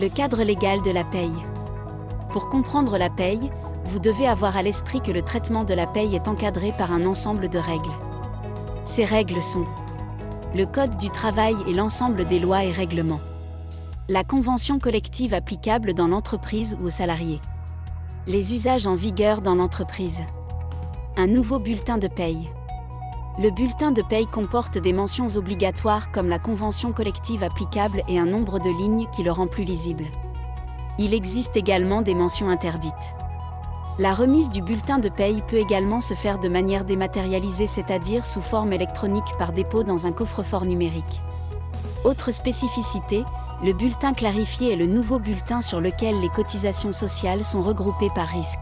[0.00, 1.32] Le cadre légal de la paye.
[2.30, 3.50] Pour comprendre la paye,
[3.86, 7.04] vous devez avoir à l'esprit que le traitement de la paye est encadré par un
[7.04, 7.90] ensemble de règles.
[8.84, 9.64] Ces règles sont
[10.54, 13.20] le Code du travail et l'ensemble des lois et règlements
[14.08, 17.38] la convention collective applicable dans l'entreprise ou aux salariés.
[18.26, 20.22] Les usages en vigueur dans l'entreprise.
[21.16, 22.50] Un nouveau bulletin de paye.
[23.38, 28.26] Le bulletin de paye comporte des mentions obligatoires comme la convention collective applicable et un
[28.26, 30.06] nombre de lignes qui le rend plus lisible.
[30.98, 33.14] Il existe également des mentions interdites.
[34.00, 38.42] La remise du bulletin de paye peut également se faire de manière dématérialisée, c'est-à-dire sous
[38.42, 41.20] forme électronique par dépôt dans un coffre-fort numérique.
[42.04, 43.24] Autre spécificité,
[43.62, 48.26] le bulletin clarifié est le nouveau bulletin sur lequel les cotisations sociales sont regroupées par
[48.26, 48.58] risque.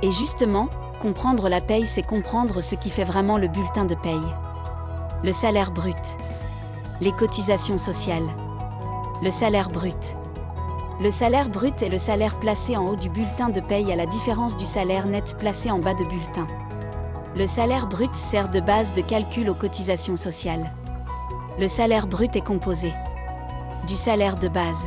[0.00, 0.68] Et justement,
[1.02, 4.20] comprendre la paye, c'est comprendre ce qui fait vraiment le bulletin de paye.
[5.24, 6.16] Le salaire brut.
[7.00, 8.28] Les cotisations sociales.
[9.24, 10.14] Le salaire brut.
[11.00, 14.06] Le salaire brut est le salaire placé en haut du bulletin de paye à la
[14.06, 16.46] différence du salaire net placé en bas de bulletin.
[17.36, 20.72] Le salaire brut sert de base de calcul aux cotisations sociales.
[21.58, 22.92] Le salaire brut est composé
[23.86, 24.86] du salaire de base,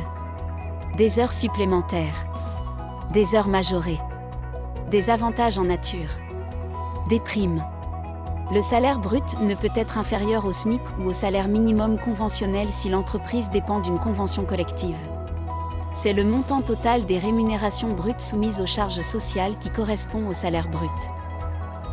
[0.96, 2.26] des heures supplémentaires,
[3.12, 4.00] des heures majorées,
[4.90, 6.10] des avantages en nature,
[7.08, 7.64] des primes.
[8.52, 12.90] Le salaire brut ne peut être inférieur au SMIC ou au salaire minimum conventionnel si
[12.90, 14.98] l'entreprise dépend d'une convention collective.
[15.92, 20.68] C'est le montant total des rémunérations brutes soumises aux charges sociales qui correspond au salaire
[20.68, 20.90] brut.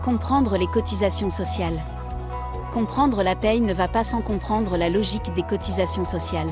[0.03, 1.79] Comprendre les cotisations sociales.
[2.73, 6.51] Comprendre la paye ne va pas sans comprendre la logique des cotisations sociales.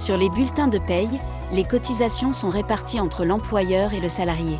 [0.00, 1.20] Sur les bulletins de paye,
[1.52, 4.56] les cotisations sont réparties entre l'employeur et le salarié.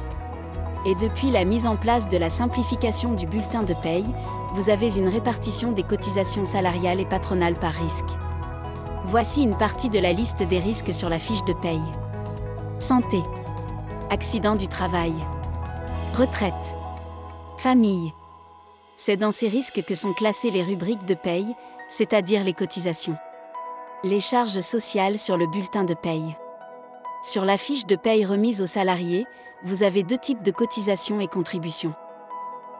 [0.84, 4.04] Et depuis la mise en place de la simplification du bulletin de paye,
[4.52, 8.10] vous avez une répartition des cotisations salariales et patronales par risque.
[9.06, 11.80] Voici une partie de la liste des risques sur la fiche de paye.
[12.78, 13.22] Santé.
[14.10, 15.14] Accident du travail.
[16.18, 16.76] Retraite.
[17.56, 18.12] Famille.
[18.94, 21.56] C'est dans ces risques que sont classées les rubriques de paye,
[21.88, 23.16] c'est-à-dire les cotisations.
[24.02, 26.34] Les charges sociales sur le bulletin de paye.
[27.22, 29.26] Sur la fiche de paye remise aux salariés,
[29.62, 31.92] vous avez deux types de cotisations et contributions.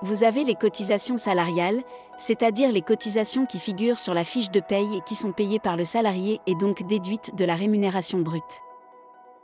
[0.01, 1.83] Vous avez les cotisations salariales,
[2.17, 5.77] c'est-à-dire les cotisations qui figurent sur la fiche de paye et qui sont payées par
[5.77, 8.63] le salarié et donc déduites de la rémunération brute.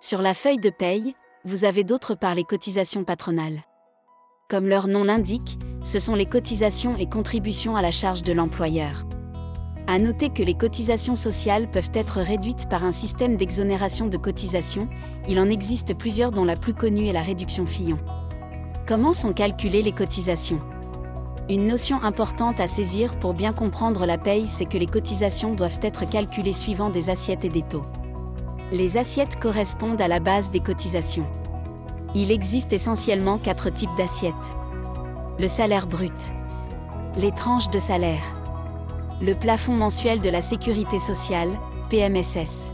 [0.00, 1.14] Sur la feuille de paye,
[1.44, 3.60] vous avez d'autre part les cotisations patronales.
[4.48, 9.04] Comme leur nom l'indique, ce sont les cotisations et contributions à la charge de l'employeur.
[9.88, 14.88] À noter que les cotisations sociales peuvent être réduites par un système d'exonération de cotisations,
[15.28, 17.98] il en existe plusieurs dont la plus connue est la réduction Fillon.
[18.88, 20.58] Comment sont calculées les cotisations?
[21.48, 25.78] Une notion importante à saisir pour bien comprendre la paye, c'est que les cotisations doivent
[25.82, 27.84] être calculées suivant des assiettes et des taux.
[28.72, 31.26] Les assiettes correspondent à la base des cotisations.
[32.16, 34.34] Il existe essentiellement quatre types d'assiettes.
[35.38, 36.32] Le salaire brut.
[37.16, 38.35] Les tranches de salaire
[39.22, 41.50] le plafond mensuel de la sécurité sociale,
[41.90, 42.70] PMSS.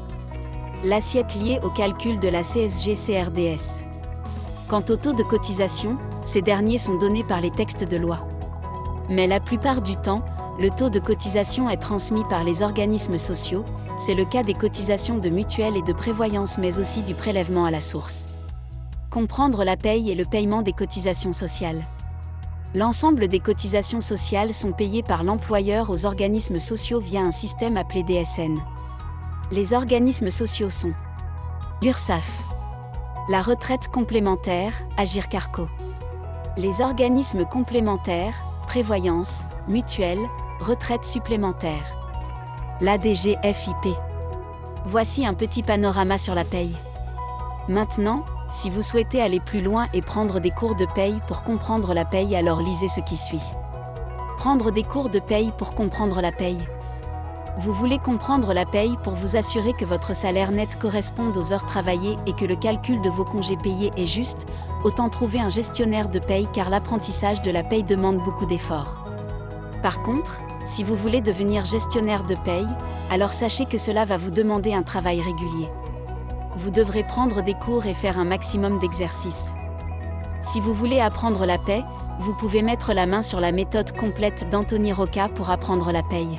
[0.85, 3.85] L'assiette liée au calcul de la CSG-CRDS.
[4.69, 8.27] Quant au taux de cotisation, ces derniers sont donnés par les textes de loi.
[9.09, 10.25] Mais la plupart du temps,
[10.59, 13.65] le taux de cotisation est transmis par les organismes sociaux,
[13.97, 17.71] c'est le cas des cotisations de mutuelle et de prévoyance mais aussi du prélèvement à
[17.71, 18.27] la source.
[19.11, 21.83] Comprendre la paye et le paiement des cotisations sociales.
[22.74, 28.02] L'ensemble des cotisations sociales sont payées par l'employeur aux organismes sociaux via un système appelé
[28.02, 28.56] DSN.
[29.50, 30.94] Les organismes sociaux sont
[31.82, 32.42] URSAF,
[33.28, 35.69] la retraite complémentaire, Agir Carco,
[36.56, 38.34] Les organismes complémentaires,
[38.66, 40.26] prévoyance, mutuelle,
[40.60, 41.84] retraite supplémentaire.
[42.80, 43.94] L'ADGFIP.
[44.86, 46.74] Voici un petit panorama sur la paye.
[47.69, 51.94] Maintenant, si vous souhaitez aller plus loin et prendre des cours de paye pour comprendre
[51.94, 53.43] la paye, alors lisez ce qui suit.
[54.37, 56.58] Prendre des cours de paye pour comprendre la paye.
[57.58, 61.64] Vous voulez comprendre la paye pour vous assurer que votre salaire net corresponde aux heures
[61.64, 64.46] travaillées et que le calcul de vos congés payés est juste,
[64.84, 69.06] autant trouver un gestionnaire de paye car l'apprentissage de la paye demande beaucoup d'efforts.
[69.82, 72.69] Par contre, si vous voulez devenir gestionnaire de paye,
[73.10, 75.69] alors sachez que cela va vous demander un travail régulier.
[76.62, 79.53] Vous devrez prendre des cours et faire un maximum d'exercices.
[80.41, 81.82] Si vous voulez apprendre la paie,
[82.20, 86.38] vous pouvez mettre la main sur la méthode complète d'Anthony Roca pour apprendre la paye.